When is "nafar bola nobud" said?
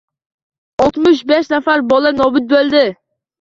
1.53-2.49